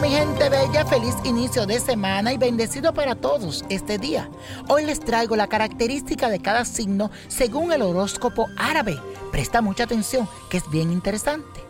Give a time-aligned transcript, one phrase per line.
[0.00, 4.28] mi gente bella, feliz inicio de semana y bendecido para todos este día.
[4.68, 9.00] Hoy les traigo la característica de cada signo según el horóscopo árabe.
[9.32, 11.60] Presta mucha atención, que es bien interesante.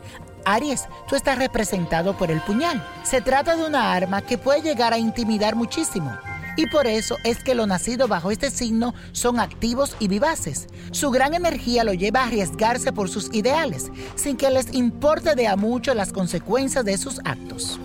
[0.45, 2.85] Aries, tú estás representado por el puñal.
[3.05, 6.17] Se trata de una arma que puede llegar a intimidar muchísimo.
[6.57, 10.69] Y por eso es que los nacidos bajo este signo son activos y vivaces.
[10.91, 15.49] Su gran energía lo lleva a arriesgarse por sus ideales, sin que les importe de
[15.49, 17.79] a mucho las consecuencias de sus actos.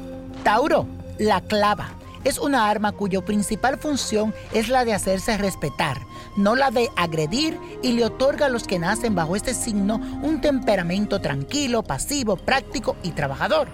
[0.43, 0.87] Tauro,
[1.19, 1.89] la clava.
[2.23, 5.99] Es una arma cuya principal función es la de hacerse respetar,
[6.37, 10.39] no la de agredir y le otorga a los que nacen bajo este signo un
[10.39, 13.67] temperamento tranquilo, pasivo, práctico y trabajador.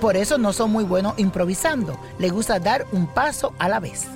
[0.00, 4.06] Por eso no son muy buenos improvisando, le gusta dar un paso a la vez.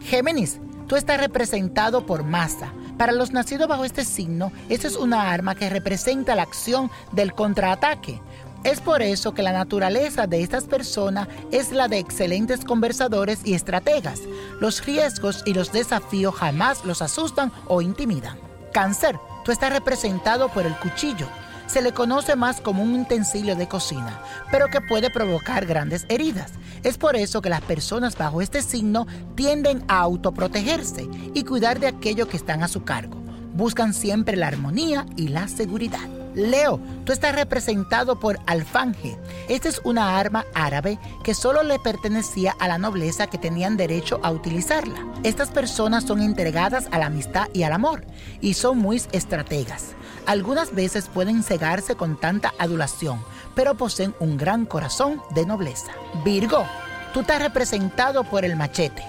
[0.00, 2.72] Géminis, tú estás representado por masa.
[2.96, 7.32] Para los nacidos bajo este signo, esta es una arma que representa la acción del
[7.32, 8.20] contraataque.
[8.64, 13.54] Es por eso que la naturaleza de estas personas es la de excelentes conversadores y
[13.54, 14.20] estrategas.
[14.60, 18.38] Los riesgos y los desafíos jamás los asustan o intimidan.
[18.72, 21.26] Cáncer, tú estás representado por el cuchillo.
[21.70, 26.50] Se le conoce más como un utensilio de cocina, pero que puede provocar grandes heridas.
[26.82, 31.86] Es por eso que las personas bajo este signo tienden a autoprotegerse y cuidar de
[31.86, 33.22] aquello que están a su cargo.
[33.54, 36.08] Buscan siempre la armonía y la seguridad.
[36.34, 39.16] Leo, tú estás representado por alfanje.
[39.48, 44.18] Esta es una arma árabe que solo le pertenecía a la nobleza que tenían derecho
[44.24, 45.06] a utilizarla.
[45.22, 48.04] Estas personas son entregadas a la amistad y al amor
[48.40, 49.94] y son muy estrategas.
[50.26, 53.20] Algunas veces pueden cegarse con tanta adulación,
[53.54, 55.92] pero poseen un gran corazón de nobleza.
[56.24, 56.64] Virgo,
[57.12, 59.04] tú estás representado por el machete.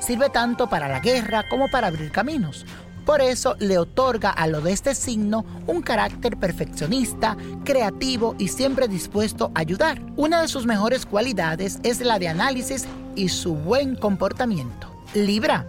[0.00, 2.64] Sirve tanto para la guerra como para abrir caminos.
[3.04, 8.86] Por eso le otorga a lo de este signo un carácter perfeccionista, creativo y siempre
[8.86, 9.98] dispuesto a ayudar.
[10.16, 12.86] Una de sus mejores cualidades es la de análisis
[13.16, 14.94] y su buen comportamiento.
[15.14, 15.64] Libra,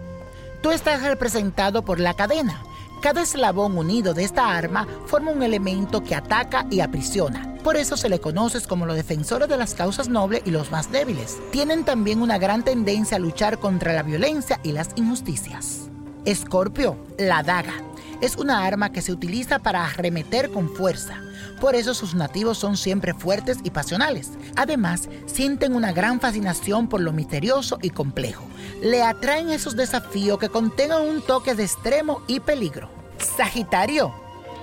[0.62, 2.62] tú estás representado por la cadena.
[3.00, 7.54] Cada eslabón unido de esta arma forma un elemento que ataca y aprisiona.
[7.64, 10.92] Por eso se le conoce como los defensores de las causas nobles y los más
[10.92, 11.38] débiles.
[11.50, 15.88] Tienen también una gran tendencia a luchar contra la violencia y las injusticias.
[16.26, 17.72] Escorpio, la daga.
[18.20, 21.22] Es una arma que se utiliza para arremeter con fuerza.
[21.60, 24.32] Por eso sus nativos son siempre fuertes y pasionales.
[24.56, 28.44] Además, sienten una gran fascinación por lo misterioso y complejo.
[28.82, 32.90] Le atraen esos desafíos que contengan un toque de extremo y peligro.
[33.36, 34.12] Sagitario,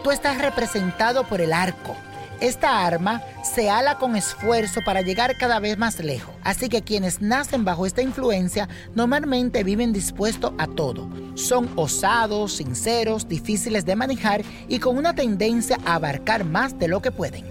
[0.04, 1.96] tú estás representado por el arco
[2.40, 7.22] esta arma se ala con esfuerzo para llegar cada vez más lejos, así que quienes
[7.22, 11.10] nacen bajo esta influencia normalmente viven dispuestos a todo.
[11.36, 17.02] Son osados, sinceros, difíciles de manejar y con una tendencia a abarcar más de lo
[17.02, 17.46] que pueden.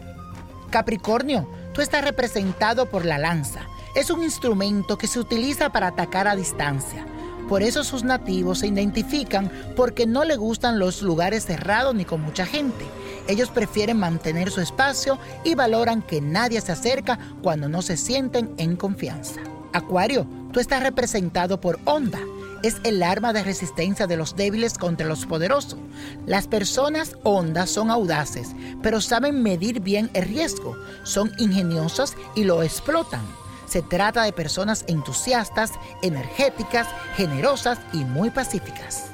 [0.70, 3.62] Capricornio, tú estás representado por la lanza.
[3.94, 7.06] Es un instrumento que se utiliza para atacar a distancia.
[7.48, 12.20] Por eso sus nativos se identifican porque no le gustan los lugares cerrados ni con
[12.20, 12.84] mucha gente.
[13.28, 18.54] Ellos prefieren mantener su espacio y valoran que nadie se acerca cuando no se sienten
[18.59, 19.41] en confianza.
[19.72, 22.20] Acuario, tú estás representado por Onda.
[22.62, 25.76] Es el arma de resistencia de los débiles contra los poderosos.
[26.25, 28.48] Las personas Onda son audaces,
[28.82, 30.76] pero saben medir bien el riesgo.
[31.03, 33.22] Son ingeniosas y lo explotan.
[33.66, 36.86] Se trata de personas entusiastas, energéticas,
[37.16, 39.10] generosas y muy pacíficas.